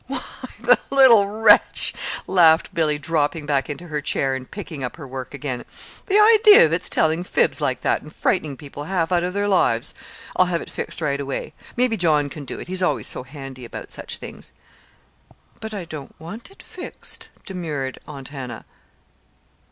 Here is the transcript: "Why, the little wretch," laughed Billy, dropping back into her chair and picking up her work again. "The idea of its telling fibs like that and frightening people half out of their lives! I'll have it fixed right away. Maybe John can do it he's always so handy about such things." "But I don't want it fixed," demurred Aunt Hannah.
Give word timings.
"Why, 0.07 0.19
the 0.59 0.79
little 0.89 1.27
wretch," 1.29 1.93
laughed 2.25 2.73
Billy, 2.73 2.97
dropping 2.97 3.45
back 3.45 3.69
into 3.69 3.87
her 3.89 4.01
chair 4.01 4.33
and 4.33 4.49
picking 4.49 4.83
up 4.83 4.95
her 4.95 5.07
work 5.07 5.35
again. 5.35 5.63
"The 6.07 6.19
idea 6.19 6.65
of 6.65 6.73
its 6.73 6.89
telling 6.89 7.23
fibs 7.23 7.61
like 7.61 7.81
that 7.81 8.01
and 8.01 8.11
frightening 8.11 8.57
people 8.57 8.85
half 8.85 9.11
out 9.11 9.23
of 9.23 9.35
their 9.35 9.47
lives! 9.47 9.93
I'll 10.35 10.47
have 10.47 10.59
it 10.59 10.71
fixed 10.71 11.01
right 11.01 11.21
away. 11.21 11.53
Maybe 11.77 11.97
John 11.97 12.29
can 12.29 12.45
do 12.45 12.59
it 12.59 12.67
he's 12.67 12.81
always 12.81 13.05
so 13.05 13.21
handy 13.21 13.63
about 13.63 13.91
such 13.91 14.17
things." 14.17 14.51
"But 15.59 15.71
I 15.71 15.85
don't 15.85 16.15
want 16.19 16.49
it 16.49 16.63
fixed," 16.63 17.29
demurred 17.45 17.99
Aunt 18.07 18.29
Hannah. 18.29 18.65